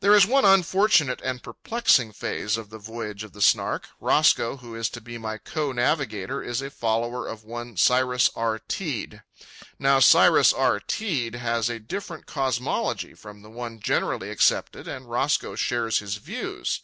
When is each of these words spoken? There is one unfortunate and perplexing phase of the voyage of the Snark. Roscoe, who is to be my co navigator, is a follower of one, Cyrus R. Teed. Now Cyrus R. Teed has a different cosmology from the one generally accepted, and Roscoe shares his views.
There 0.00 0.14
is 0.14 0.26
one 0.26 0.44
unfortunate 0.44 1.22
and 1.24 1.42
perplexing 1.42 2.12
phase 2.12 2.58
of 2.58 2.68
the 2.68 2.76
voyage 2.76 3.24
of 3.24 3.32
the 3.32 3.40
Snark. 3.40 3.88
Roscoe, 4.00 4.58
who 4.58 4.74
is 4.74 4.90
to 4.90 5.00
be 5.00 5.16
my 5.16 5.38
co 5.38 5.72
navigator, 5.72 6.42
is 6.42 6.60
a 6.60 6.68
follower 6.68 7.26
of 7.26 7.42
one, 7.42 7.78
Cyrus 7.78 8.28
R. 8.36 8.58
Teed. 8.58 9.22
Now 9.78 9.98
Cyrus 9.98 10.52
R. 10.52 10.78
Teed 10.78 11.36
has 11.36 11.70
a 11.70 11.78
different 11.80 12.26
cosmology 12.26 13.14
from 13.14 13.40
the 13.40 13.48
one 13.48 13.80
generally 13.80 14.28
accepted, 14.28 14.86
and 14.86 15.08
Roscoe 15.08 15.54
shares 15.54 16.00
his 16.00 16.16
views. 16.16 16.82